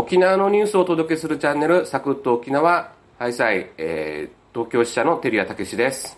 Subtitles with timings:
[0.00, 6.16] 沖縄のニュースをお届けするチャンネル、サクッと沖縄、ハイサイ、えー、東京支社の照屋剛志です。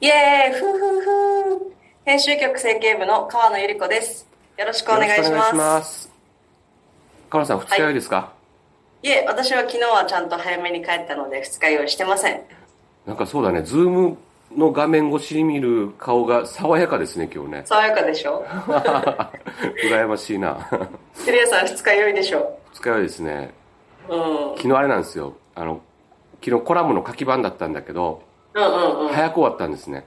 [0.00, 1.72] イエーイふんふんふん
[2.04, 4.26] 編集局政経部の川野ゆり子です。
[4.58, 5.54] よろしくお願いしよろくお願いします。
[5.54, 6.12] ます。
[7.30, 8.32] 川野さん、二日酔いですか、
[9.04, 12.42] いえ、私は昨日はちゃんと早めに帰ったので二日酔いしてません。
[13.06, 14.16] なんかそうだね、 Zoom
[14.56, 17.62] の画面越しに見る顔が爽やかですね、今日ね。
[17.64, 18.44] 爽やかでしょ？
[19.86, 20.68] 羨ましいな。
[21.24, 22.57] テレアさん二日酔いでしょ？
[22.72, 23.54] 二日酔いですね。
[24.08, 24.56] うん。
[24.56, 25.34] 昨日あれなんですよ。
[25.54, 25.80] あの、
[26.44, 28.22] 昨日コラムの書き版だったんだけど、
[28.54, 29.08] うんうんうん。
[29.08, 30.06] 早く終わったんですね。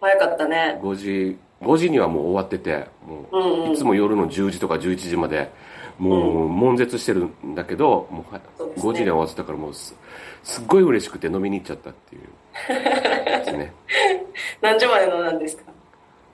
[0.00, 0.78] 早かったね。
[0.82, 5.50] 5時、5時にはもう終わってて、もう、うんうんいつも夜の10時とか11時まで、
[5.98, 9.96] もう、悶絶してるんだけど、もうは、そうですね5時に終わってたからもうす、
[10.42, 12.22] すっごい嬉しくて飲みに行っちゃったっていう。
[12.68, 13.72] ですね。
[14.60, 15.62] 何時まで飲んだんですか？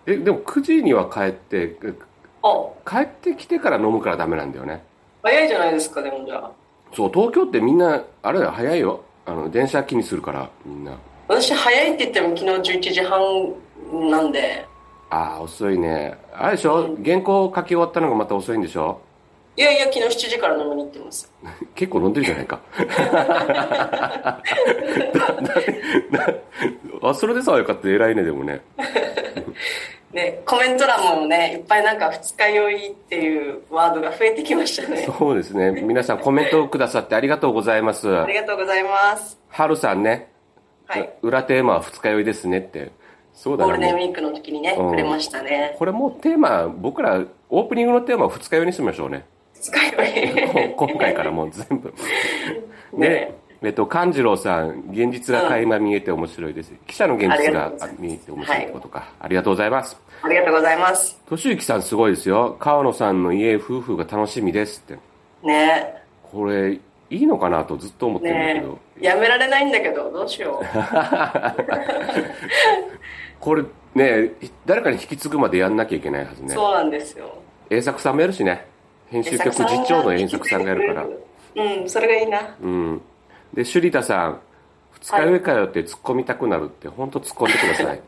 [0.07, 1.77] え、でも9時には帰って、
[2.43, 4.83] あ、帰ってきてから飲むからダメなんだよね。
[5.23, 6.51] 早いじゃないですか、でもじゃあ。
[6.95, 9.03] そう、東京ってみんな、あれだよ、早いよ。
[9.25, 10.93] あの、電車気にするから、みんな。
[11.29, 13.21] 私早いって言っても昨日11時半
[14.11, 14.67] なんで。
[15.11, 16.17] ああ、遅いね。
[16.35, 19.01] あれでしょ、原稿書き終わったのがまた遅いんでしょ？
[19.55, 21.31] いやいや、昨日7時から飲みに行ってます。
[21.77, 22.59] 結構飲んでるじゃないか。
[27.03, 28.61] あ、それでさよかって偉いね、でもね。
[30.13, 35.09] ね、コメント欄もね、いっぱいなんか二日酔いっていうワードが増えてきましたね。
[35.19, 35.71] そうですね。
[35.71, 38.15] 皆さんコメントをくださってありがとうございます。
[38.15, 39.39] ありがとうございます。
[39.49, 40.31] はるさんね、
[40.87, 41.11] はい。
[41.23, 42.93] 裏テーマは二日酔いですねって。
[43.33, 45.77] そうだな、ゴールデンウィークの時にね、うんくれましたね。
[45.79, 49.25] これもうテーマ、僕ら、オープニングのテーマは二日酔いにしましょうね。
[49.55, 50.75] 二日酔い。
[50.77, 51.95] 今回からもう全部。
[52.93, 56.73] ねで、えっと、勘次郎さん、現実が垣間見えて面白いです。
[56.85, 59.13] 記者の現実が見えて面白いってことか。
[59.21, 59.97] ありがとうございます。
[60.23, 61.21] ありがとうございます。
[61.29, 62.57] としゆきさんすごいですよ。
[62.59, 64.99] 川野さんの家夫婦が楽しみですって。
[65.47, 68.79] ねこれ、いいのかなとずっと思ってるんだけねど。
[69.01, 70.65] やめられないんだけど、どうしよう。
[73.39, 73.63] これ
[73.95, 74.33] ね、
[74.67, 76.49] 誰かに引き継ぐまでやんなきゃいけないはずね。
[76.55, 77.33] そうなんですよ。
[77.71, 78.67] 栄作さんもやるしね。
[79.07, 81.07] 編集局次長の栄作さんがやるから。
[81.55, 82.57] うん、それがいいな。
[82.61, 83.03] うん。
[83.55, 84.41] で、シュリタさん、
[84.93, 88.01] 二日酔いかよって突っ込みたくなるって、本当突っ込んでください。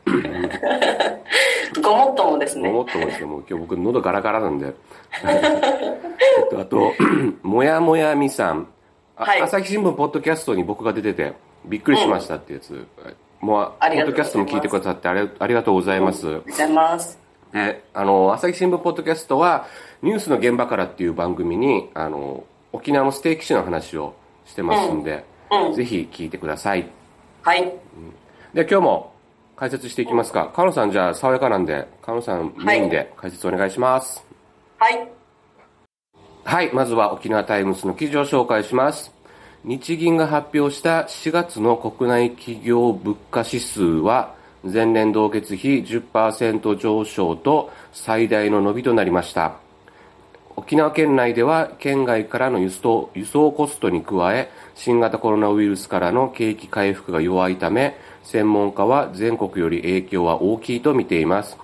[1.83, 2.71] ごもっともですね。
[2.71, 4.75] もっともですよ、もう今日僕喉ガラガラなんで。
[5.25, 6.93] えっと、あと、
[7.43, 8.69] もやもやみさん。
[9.17, 11.35] あはい朝日新聞ポッドキャストに僕が出てて、
[11.65, 12.87] びっくりしましたってやつ。
[13.41, 16.27] もう、ポありがとうございますッドキャストも聞いてくださってありありがとうございます。
[16.27, 17.19] ありがとうございます。
[17.53, 19.67] で、あの、朝日新聞ポッドキャストは、
[20.03, 25.25] ニュースの現場からっていう番組に、あの、沖縄のステーキ史の話をしてますんで、
[25.75, 26.89] ぜひ聞いてください。
[27.43, 27.63] はい。
[28.53, 29.13] で、今日も
[29.57, 30.53] 解説していきますか。
[30.55, 34.25] 川野さんじゃあ、爽やかなんで、川野さんメインで解説お願いします。
[34.79, 35.09] はい。
[36.45, 39.13] はい、まずは沖縄タイムズの記事を紹介します。
[39.65, 49.64] 日銀が発表した4月の国内企業物価指数は、前年同月比10%上昇と最大の伸びとなりました。
[50.57, 61.57] 沖縄県内では県外からの輸送輸送コストに加え新型コロナウイルスからの景気回復が弱いため専門家は全国より影響は大きいと見ています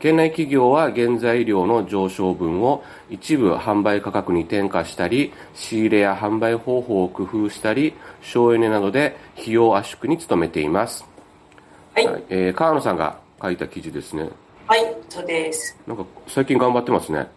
[0.00, 11.04] 県内企業は原材料の上昇分を一部販売価格に転嫁したり仕入れや販売方法を工夫したり省エネなどで費用圧縮に努めています、
[11.94, 12.06] はい。
[12.06, 14.30] はいえー川野さんが書いた記事ですね
[14.66, 14.96] はい。
[15.08, 15.76] そうです。
[15.86, 17.28] なんか最近頑張ってますね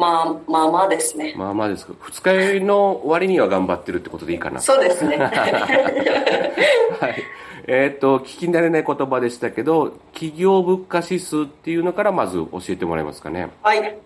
[0.00, 1.34] まあ、まあまあですね。
[1.36, 1.92] まあまあですか。
[2.00, 4.58] 二日酔いの割には頑張ってるってことでいいかな。
[4.58, 5.18] そうですね。
[5.20, 7.22] はい。
[7.66, 13.50] えっ、と、聞き慣れない言葉でしたけど、企業物価指数っていうのからまず教えてもらえますかね。
[13.62, 13.98] はい。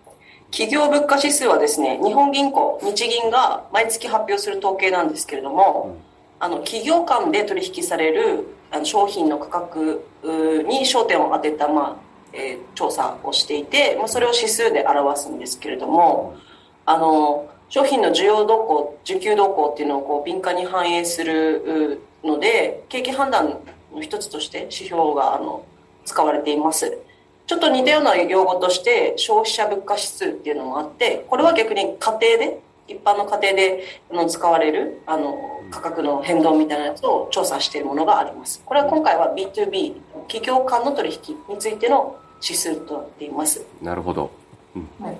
[0.50, 5.96] 企業物価指数はですね、日本銀行、日銀が毎月発表する統計なんですけれども、
[6.40, 16.36] あの企業間で取引されるあの商品の価格うに焦点を当てた、まあえー調査をしていて、まあ、それを指数で表すんですけれども、
[16.84, 23.60] あの商品の需要動向、需給動向っていうのをこう敏感に反映するので、景気判断
[23.94, 25.64] の一つとして指標があの
[26.04, 26.98] 使われています。
[27.46, 38.62] ちょっと似たような用語として消費者物価指数っていうのもあってこれは逆に家庭で一般の家庭であの使われるあの価格の変動みたいなやつを調査しているものがあります。
[38.64, 39.94] これは今回は B2B
[40.28, 43.64] 企業間の取引についての指数となっています。
[43.80, 44.30] なるほど。
[44.76, 45.04] うん。
[45.04, 45.16] はい。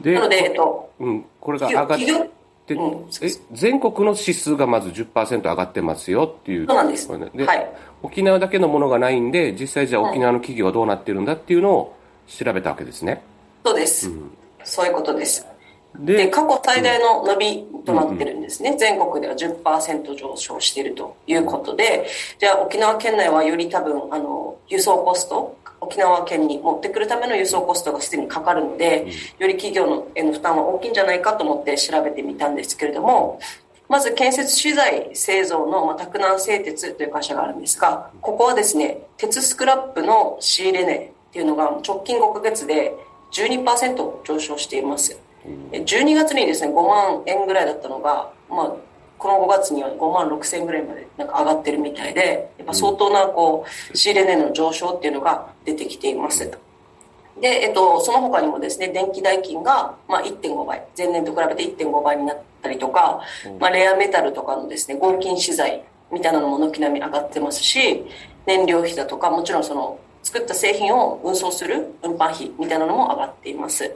[0.00, 2.18] でなので、えっと、うん、これが上がっ企業
[2.66, 6.66] て、うんえ全国の指数がまず10%上がってますよっていう。
[6.66, 7.08] そうなんです。
[7.08, 7.72] で、はい。
[8.02, 13.22] 沖縄だけのものがないんで、実際じゃあ沖縄の企業はどうなってるんだっていうのを調べたわけですね。
[13.64, 14.10] そうです、
[14.64, 15.44] そういうことです
[16.00, 18.70] で、過去最大の伸びとなってるんですね。
[18.70, 22.06] うんうん、全国では10%上昇しているということで、
[22.38, 29.06] じゃあ沖縄県内はより多分、あの、輸送コスト、沖縄県に持ってくるための輸送コストがすでにかかるので、
[29.38, 33.38] より企業のへの負担は大きいんじゃないかと思って調べてみたんですけれども、
[33.88, 42.94] まず建設資材製造の、まあ、拓南製鉄という会社があるんですが、ここはですね、鉄スクラップの仕入れ値っていうのが直近5ヶ月で
[43.32, 45.18] 12%上昇しています。
[45.72, 48.72] 12月にですね、5万円ぐらいだったのが、まあ、
[49.18, 56.50] この5月には5万6千円ぐらいまでなんか上がってるみたいで、やっぱ相当なこう、仕入れ値の上昇っていうのが出てきています。
[57.40, 63.20] で、えっと、その他にもですね、電気代金が、まあ、1.5倍、前年と比べて1.5倍になったりとか、
[63.58, 68.04] まあ、レアメタルとかのですね、合金資材みたいなのも軒並み上がってますし、
[68.46, 73.94] 燃料費だとか、もちろんその、作った製品を運送する運搬費みたいなのも上がっています。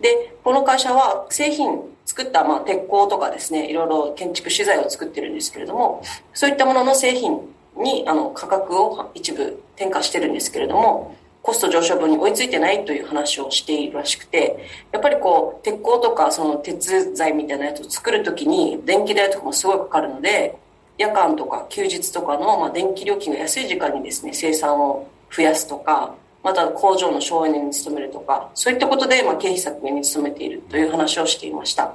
[0.00, 6.02] で、この会社は製品作ったまあ鉄鋼とかですね、いろいろ建築資材を作ってるんですけれども、
[6.34, 7.40] そういったものの製品
[7.76, 20.56] にあの価格を一部転嫁してるんですけれども、コスト上昇分に追いついてないという話をしているらしくて、やっぱりこう、鉄鋼とかその鉄材みたいなやつを作るときに電気代とかもすごいかかるので、
[20.98, 31.94] 夜間とか休日とかのま電気料金が安い時間にですね、生産を増やすとか、また工場の省エネに努めるとか、そういったことでまあ経費削減に努めているという話をしていました。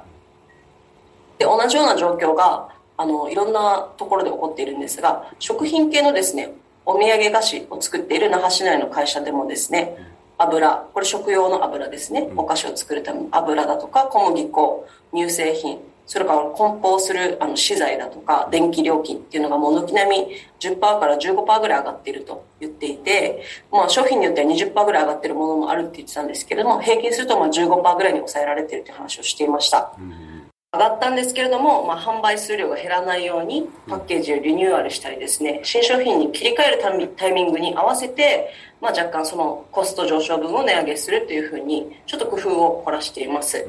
[1.38, 6.52] で、同じような状況が、あの、いろんなところで起こっているんですが、食品系のですね、
[6.86, 9.96] お土産菓子を作っている那覇市内の会社でもですね、
[10.38, 20.26] 油、これ食用の油ですね、お菓子を作るための油だとか小麦粉、乳製品、それから梱包するあの資材だとか電気料金っていうのがもう軒並み
[20.60, 23.42] 10%から15%ぐらい上がっていると言っていて、
[23.72, 29.92] まあ、商品によっては20%ぐらい上がっているものもあるって言ってたんですけれども平均するとまあ15%ぐらいに抑えられているという話をしていました。
[29.98, 30.36] うん
[30.76, 36.70] 上がったんですけれども、まあ、販売数量が減らないようにパッケージをリニューアルしたりですね新商品に切り替え
[37.00, 43.66] るタイミングに合わせて、まあ、若干そのコスト上昇分を値上げするというふうにちょっと工夫を凝らしています。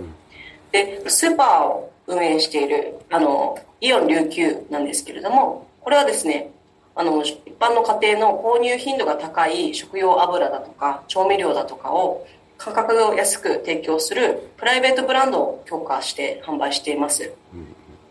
[0.72, 6.52] でスーパーを運営しているあのイオン琉球なんですけれどもこれはですね
[6.96, 12.26] あの一般の家庭の購入頻度が高い食用油だとか調味料だとかを
[12.58, 17.32] 価格を安く提供するプライベートブランドを強化して販売しています。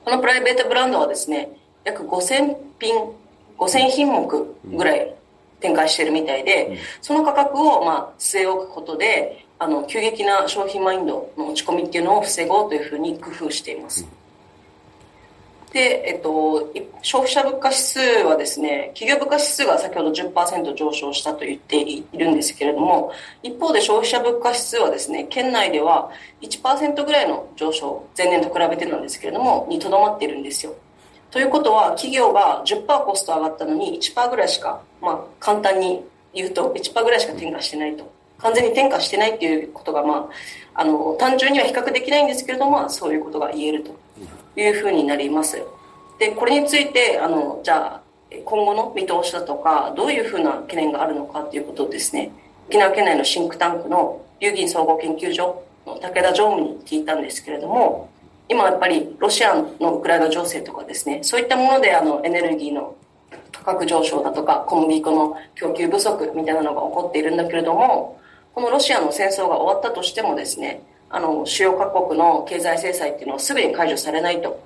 [0.05, 1.51] このプライベートブランドはですね、
[1.85, 2.95] 約5000品、
[3.59, 5.15] 5000品目ぐらい
[5.61, 14.07] 展開しているみたいで、その価格をまあ据え置くことで、あの、急激な商品マインドの落ち込みっていうのを防ごうというふうに工夫しています。
[15.73, 16.73] で、えっと、
[17.03, 23.13] 消費者物価指数はですね、企業物価指数が先ほど10%上昇したと言っているんですけれども、
[23.43, 26.11] 一方で消費者物価指数はですね、県内では
[26.41, 30.75] 1%ぐらいの上昇、前年と比べてなんですけれども、にとどまっているんですよ。
[31.31, 38.16] ということは、企業が10%コスト上がったのに1%ぐらいしか、まあ、簡単に言うと1%ぐらいしか転嫁してないと。
[38.39, 40.29] 完全に転嫁してないっていうことが、ま
[40.75, 45.63] あ、あの、単純には比較できないんですけれども、そういうことが言えるというふうになります。
[46.19, 48.01] で、これについて、あの、じゃあ、
[48.45, 52.31] 今後の見通しだとか、どういうふうな懸念があるのかということをですね、
[52.69, 58.11] 沖縄県内のシンクタンクの流銀総合研究所の武田常務に聞いたんですけれども、
[58.49, 62.95] 今やっぱりロシアのウクライナ情勢とかですね、そういったものであのエネルギーの
[63.53, 68.21] 価格上昇だとか小麦粉の供給不足みたいなのが起こっているんだけれども、
[68.57, 74.65] このロシアの戦争が終わったとしてもですね、あの、主要各国の経済制裁っていうのはすぐに解除されないと。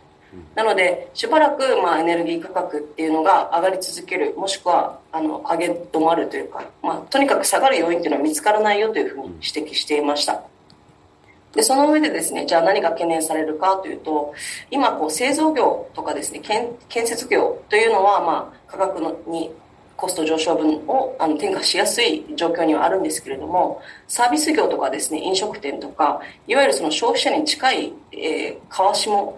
[0.54, 10.40] なので、しばらく、まあ、エネルギー価格っていうのが上がり続ける、もしくは、あの、上げ止まるというか、まあ、とにかく下がる要因っていうのは見つからないよというふうに指摘していました。
[11.56, 14.32] で、その上でですね、じゃあ何が懸念されるかというと、
[14.70, 19.50] 今、こう、製造業とかですね、建建設業というのは、まあ、価格のに
[20.00, 29.36] コスト上昇分をあの転嫁しやすい状況にはあるんですけれども、サービス業とかですね、飲食店とか、いわゆるその消費者に近い、えー、川下の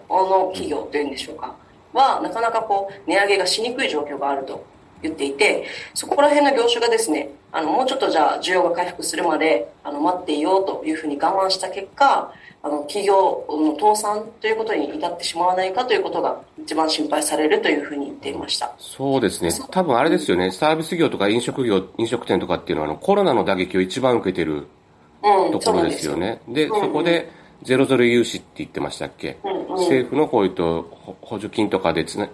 [0.53, 1.53] 企業というんでしょうか、
[1.91, 4.65] は、なかなかこう、値上げがしにくい状況があると
[5.01, 12.33] 言っていて、そこら辺の業種がですね、あの、もうちょっとじゃあ需要が回復するまで、あの、待っていようというふうに我慢した結果、
[12.63, 18.73] あの、企業の倒産ということに至ってしまわないかということが一番心配されるというふうに言っていました。
[18.79, 19.51] そうですね。
[19.69, 20.49] 多分あれですよね。
[20.49, 24.65] サービス業とか飲食業、飲食店とかっていうのは、あの、コロナの打撃を一番受けてる
[25.21, 26.41] ところですよね。
[26.47, 27.29] うん、でそこで、
[27.61, 32.27] ゼロゼロ融資って言ってましたっけ、うんうん、政府のこういうと補助金とかでつな、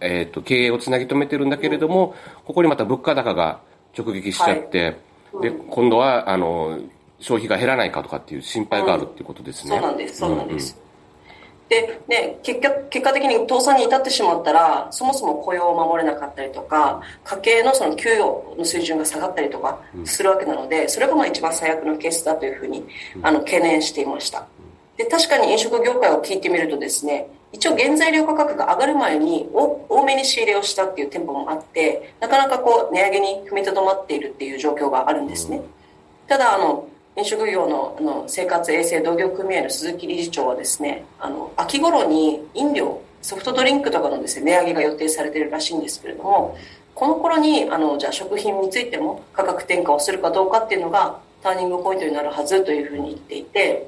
[0.00, 3.60] えっ、ー、と、経営をつなぎ止めてるんだけれども、ここにまた物価高が
[3.96, 4.96] 直撃しちゃって、
[5.32, 6.78] はい、で、今度は、あの、
[7.20, 9.70] 消費が減らないかとかっていう心配があるっていうことですね。
[9.70, 10.84] そうなんです、そうなんです。
[11.68, 22.84] で、ね、結果、結果的に倒産に至ってしまったら、そもそも雇用を守れなかったりとか、家計のその給与の水準が下がったりとかするわけなので、それがまあ一番最悪のケースだというふうに、
[23.22, 24.46] あの、懸念していました。
[24.98, 35.62] で、確かに飲食業界を聞いてみるとですね、一応原材料価格が上がる前に多めに仕入れをしたっていう店舗もあって、なかなかこう値上げに踏みとどまっているっていう状況があるんですね。
[36.26, 46.58] ただ、あの、飲食業のあの生活衛生同業組合の鈴木理事長はですね、あの、秋頃に飲料、ソフトドリンクとかのですね、値上げが予定されているらしいんですけれども、
[46.96, 53.86] この頃に、あの、じゃあ食品についても価格転嫁をするかどうかっていうのがターニングポイントになるはずというふうに言っていて、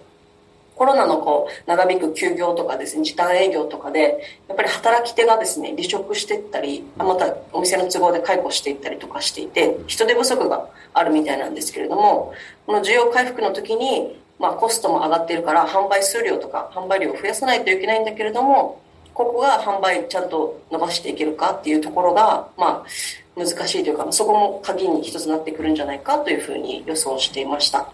[0.76, 12.35] コロナのこう長引く休業とかですね、時短営業とかで、やっぱり働き手がですね、離職していったり、またお店の都合で解雇していったりとかしていて、人手不足があるみたいなんですけれども、
[12.66, 18.83] この需要回復の時に、まあコストも上がっているから、販売数量とか販売量を増やさないといけないんだけれども、
[19.14, 22.87] ここが販売ちゃんと伸ばしていけるかっていうところが、まあ
[23.35, 27.90] 難しいというか、そこも鍵に一つなってくるんじゃないかというふうに予想していました。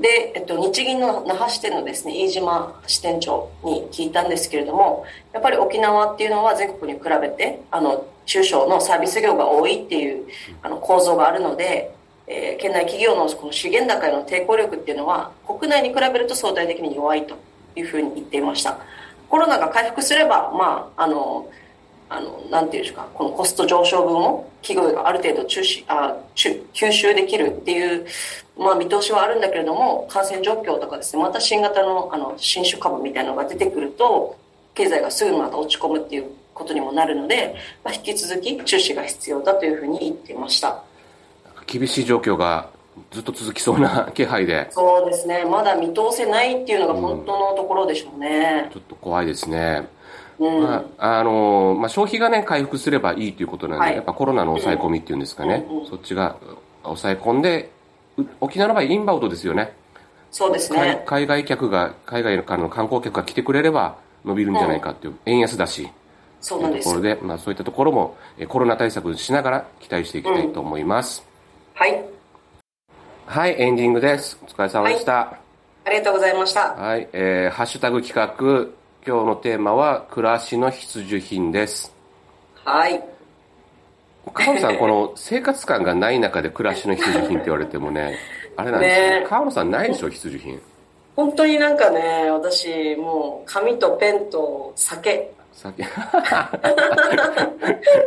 [0.00, 10.26] で、えっと、日銀の那覇支店のですね、飯島支店長に聞いたんですけれども、やっぱり沖縄っていうのは全国に比べて、あの、中小のサービス業が多いっていう
[10.62, 11.94] あの構造があるので、
[12.26, 17.36] えー県内企業のこの資源高への抵抗力っていうのは、国内に比べると相対的に弱いと
[17.76, 18.78] いうふうに言っていました。
[19.28, 21.48] コロナが回復すれば、まあ、あの、
[22.10, 28.04] あの、なんていうんですか、このコスト上昇分を企業がある程度中止、あ、中吸収できるっていう、
[28.58, 34.36] まあ見通しはあるんだけれども、感染状況とかですね、また新型のあの新種株みたいなのが出てくると、
[34.74, 40.82] 経済がすぐまた落ち込むっていうことにもなるので、まあ、引き続き注視が必要だというふうに言っていました。
[41.66, 42.68] 厳しい状況が
[43.12, 48.68] ずっと続きそうな気配で、そうですね、まだ見通せないっていうのが本当のところでしょうね。
[48.72, 49.86] ちょっと怖いですね。
[50.40, 50.62] うん。
[50.62, 56.36] まあ、あのまあ、消費がね、回復すればいいということなんで、はいやっぱコロナの抑え込みっていうんですかね、うんうんそっちが
[56.82, 57.70] 抑え込んで、
[58.16, 59.74] う沖縄の場合インバウンドですよね。
[60.30, 61.02] そうです海ね。
[61.06, 65.88] 海外客が、海外からの観光客が来てくれれば伸びるんじゃないかっていう、円安だし、
[66.40, 67.02] そうなんですところ。
[67.02, 71.26] で、まあそういったところもえコロナ対策しながら期待していきたいと思います。
[71.74, 72.04] はい。
[73.26, 74.38] はい、エンディングです。
[74.42, 75.38] お疲れ様でした。
[75.84, 76.74] ありがとうございました。
[76.74, 81.94] はい、えー、ハッシュタグ企画、今日のテーマは、暮らしの必需品です。
[82.64, 83.02] はい。
[84.34, 88.18] 川野さん、この生活感がない中で暮らしの必需品って言われてもね、
[88.56, 89.26] あれなんですよ、ねね。
[89.26, 90.60] 川野さんないでしょ、必需品。
[91.16, 95.32] 本当になんかね、私、もう、紙とペンと酒。
[95.62, 95.84] 酒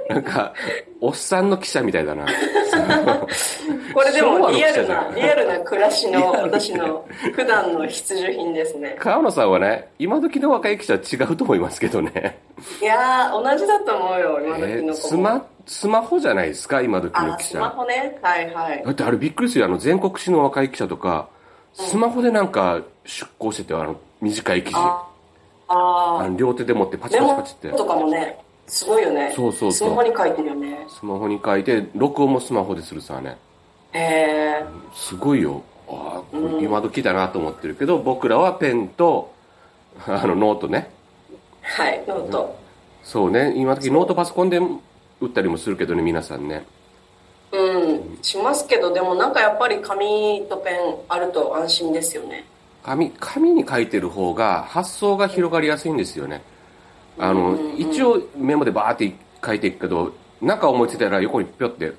[0.09, 0.53] なんか、
[0.99, 2.25] おっさんの記者みたいだな。
[3.93, 7.05] これでもリアルな、リアルな暮らしの、私の
[7.35, 8.95] 普段の必需品ですね。
[8.99, 12.39] 川野さんはね、今時の若い記者は違うと思いますけどね。
[12.81, 15.07] いやー、同じだと思うよ、今えー時の子も。
[15.09, 17.75] スマ、スマホじゃないですか、今時のあ、記スマ者。
[17.75, 18.17] ホね。
[18.21, 18.91] はいはいだ。
[18.91, 19.67] ってあれびっくりするよ。
[19.67, 21.27] あの、全国紙の若い記者とか、
[21.73, 24.79] スマホでなんか出稿してて、あの、短い記事。
[25.67, 27.69] あ両手で持ってパチパチパチって。
[27.69, 29.33] とかもね、すごいよね。
[29.35, 30.85] そうそうそうスマホに書いてるよね。
[30.89, 33.37] スマホに書いて、録音もスマホでするさね。
[33.93, 35.61] へえすごいよ。
[35.87, 39.31] ああ、これ今時だなと思ってるけど、僕らはペンと、
[40.07, 40.89] あの、ノートね。
[41.61, 42.55] はい、ノート。
[43.03, 46.65] そうね、今時ノートパソコンで打ったりもするけどね、皆さんね。
[47.51, 52.45] うん、しますけど、でもなんかやっぱり紙とペンあると安心ですよね。
[52.83, 56.43] 紙、紙に書いてる方が発想が広がりやすいんですよね。
[57.17, 59.13] あの、一応メモでバーって
[59.43, 61.93] 書いていくけど、なんか思いついたら横にぴょって、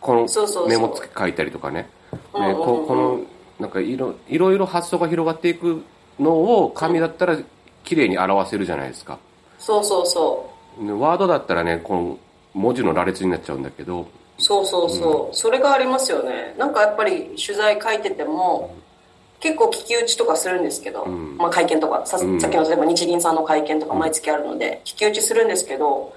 [0.00, 1.88] このそうそうそうメモつけ書いたりとかね。
[2.32, 3.20] ここの、
[3.60, 5.82] なんかいろいろいろ発想が広がっていく
[6.18, 6.32] の
[6.62, 7.36] を紙だったら
[7.84, 9.18] 綺麗に表せるじゃないですか。
[9.58, 12.18] そうそうそねワードだったらね、この
[12.54, 14.06] 文字の羅列になっちゃうんだけど、う。
[14.38, 15.36] そうそうそう。
[15.36, 16.54] それがありますよね。
[16.58, 18.74] なんかやっぱり取材書いてても、
[19.40, 26.14] 結構聞き打ちとかするんですけど、んまあ会見とか、さうんさっきの例えば日銀さんの会見とか毎月あるので、聞き打ちするんですけど、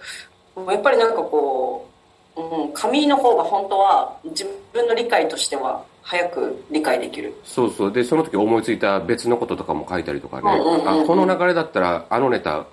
[0.56, 1.88] やっぱりなんかこ
[2.36, 7.34] う、うん、紙の方が本当は自分の理解としては早く理解できる。
[7.44, 7.92] そうそう。
[7.92, 10.44] で、その時思いついた別のこととかも書いたりとかね。
[10.86, 12.66] あ、この流れだったら、あのネタ、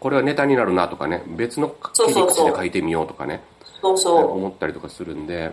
[0.00, 3.42] これはネタになるなとかね、別の切り口で書いてみようとかね、
[3.80, 4.32] そうそう。
[4.32, 5.52] 思ったりとかするんで、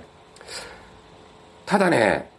[1.66, 2.32] ただね、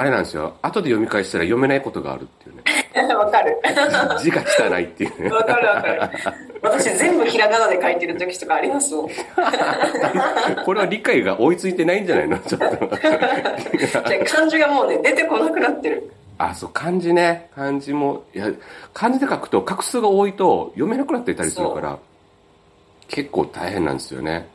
[0.00, 0.54] あれなんですよ。
[0.62, 2.62] 後で読み返したら読めないことがあるっていうね。
[3.14, 3.60] わかる。
[4.22, 5.28] 字が汚いっていうね。
[5.30, 6.00] わかるわかる。
[6.62, 9.08] 私全部ひらがなで書いてる時とかありますもん。
[10.64, 12.38] これは理解が追いついてないんじゃないの？
[12.38, 12.66] ちょっと。
[12.96, 16.10] じゃあ漢字がもうね、出てこなくなってる。
[16.38, 17.50] あ、そう、漢字ね。
[17.54, 18.46] 漢字も、いや、
[18.94, 21.98] 漢字で書くと画数が多いと読めなくなっていたりするから、
[23.08, 24.48] 結構大変なんですよね。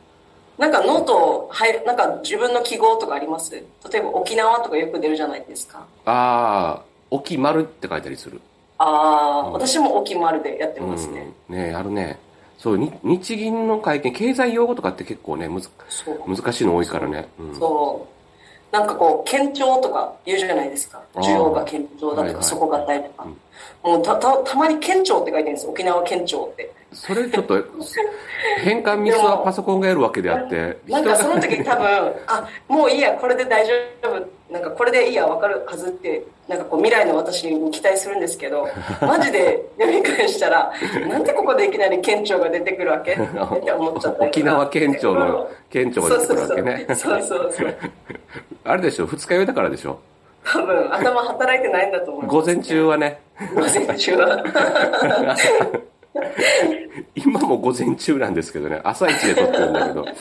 [0.58, 3.54] なんかノート、はい、なんか自分の記号とかあります？
[3.54, 5.86] 例えば沖縄とかよく出るじゃないですか。
[6.06, 8.40] ああ、沖丸って書いたりする。
[8.78, 8.84] あ
[9.46, 11.32] あ、私も沖丸でやってますね。
[11.48, 12.18] うん、ねあるね。
[12.58, 16.36] そう、に日銀の会見、経済用語とかって結構ね、むずそう。
[16.36, 17.28] 難しいの多いからね。
[17.38, 18.06] うん、そ
[18.72, 18.74] う。
[18.74, 21.02] なんかこう、堅調とか言うじゃないですか。
[21.14, 23.26] 需要が堅調だとか、底堅いとか。
[23.82, 25.72] もうた、た、たまに堅調って書いてるんですよ。
[25.72, 26.72] 沖縄堅調って。
[26.92, 27.62] それちょっと、
[28.62, 31.86] 変換ミスはパソコンがやるわけであって、 なんかその時多分、
[32.26, 33.72] あ、もういいや、これで大丈
[34.02, 34.26] 夫。
[34.50, 38.68] なんかこれでいいや、わかるはずって、なんかこう未来の私に期待するんですけど、
[39.02, 40.72] マジで読み返したら、
[41.08, 46.86] なんでここでいきなり県庁が出てくるわけって思っちゃった沖縄県庁の県庁が出てくるわけね。
[46.90, 47.76] そうそうそうそう。
[48.64, 49.98] あれでしょ、二日酔いだからでしょ。
[50.44, 52.26] 多分頭働いてないんだと思う。
[52.26, 53.20] 午前中はね、
[53.54, 55.36] 午前中は。
[57.14, 60.12] 今も午前中なんですけどね、朝一で撮ってるんだけど、か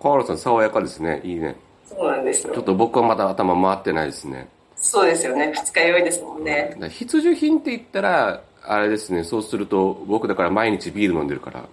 [0.00, 1.20] 河原さん爽やかですね。
[1.24, 1.56] いいね。
[1.86, 2.54] そうなんですよ。
[2.54, 4.48] ちょっと僕はまだ頭回ってないですね。
[4.76, 5.52] そうですよね。
[5.54, 6.76] 二日酔いですもんね。
[6.90, 11.64] 必需品って言ったら、あれですね、そうすると、僕だから毎日ビール飲んでるから。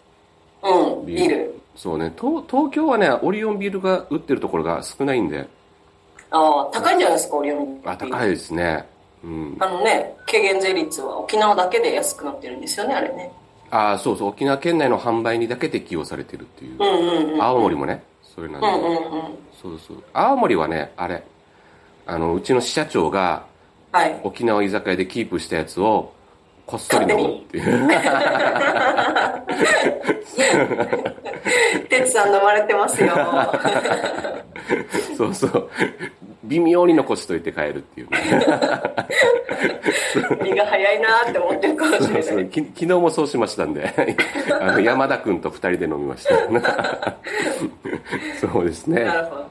[0.64, 1.60] うん、ビール。
[1.76, 5.46] そうね、東東京はね、オリオンビールが売ってるところが少ないんで、
[6.32, 7.92] ああ、高いんじゃないですか、オリオンビール。
[7.92, 8.86] あ、高いですね。
[9.26, 9.58] うん。
[9.60, 13.32] あのね、軽減税率は沖縄だけで安くなってるんですよね、あれね。
[13.72, 16.78] あそうそう、沖縄県内の販売にだけ適用されてるっていう。
[16.80, 17.42] うんうんうん。
[17.42, 18.68] 青森もね、それなんで。
[18.68, 19.02] うんうんうん。
[19.62, 20.04] そうそう。
[20.14, 21.24] 青森はね、あれ、
[22.06, 23.44] あの、うちの支社長が
[23.96, 24.20] はい。
[24.24, 26.12] 沖縄居酒屋でキープしたやつを、
[26.66, 27.88] こっそり飲むっていう。
[31.88, 33.14] てつ さん飲まれてますよ。
[35.16, 35.70] そうそう。
[36.44, 38.18] 微妙に残しといて帰るっていうね。
[40.44, 42.24] 身が早いなーって思ってるかもしそうれない。
[42.24, 43.88] そうき昨日もそうしましたんで、
[44.62, 46.36] あの山田君と二人で飲みました。
[48.52, 49.04] そうですね。
[49.04, 49.50] なるほど。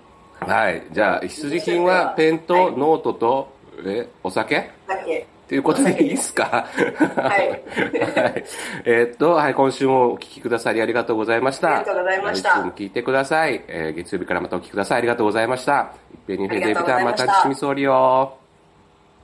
[0.53, 0.83] はい。
[0.93, 3.49] じゃあ、必需品はペンとノートと、
[3.87, 4.57] え、お酒？
[4.87, 5.27] だけ。
[5.49, 6.67] ということでいいですか？
[7.17, 7.55] はいは
[8.29, 8.45] い。
[8.87, 11.77] えーっと、はい、今週もお聞きくださりありがとうございました。
[11.77, 13.63] ありがとうございました来週も聞いてください。
[13.69, 14.99] えー月曜日からまたお聞きください。
[14.99, 15.93] ありがとうございました。
[16.13, 18.44] いっぺんにフェデビタ、ありがとうございましたチミソーリオ。